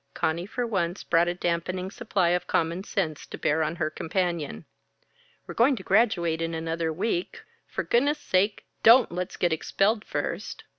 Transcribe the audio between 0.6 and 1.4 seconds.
once brought a